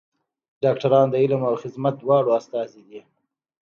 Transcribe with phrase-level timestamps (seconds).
[0.63, 2.99] ډاکټران د علم او خدمت دواړو استازي دي.